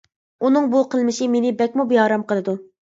[0.47, 2.63] ئۇنىڭ بۇ قىلمىشى مېنى بەكمۇ بىئارام قىلىدۇ.